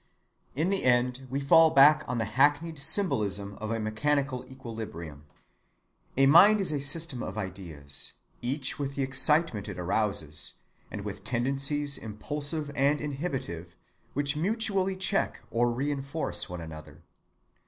[0.55, 5.25] In the end we fall back on the hackneyed symbolism of a mechanical equilibrium.
[6.17, 10.53] A mind is a system of ideas, each with the excitement it arouses,
[10.89, 13.75] and with tendencies impulsive and inhibitive,
[14.13, 17.03] which mutually check or reinforce one another.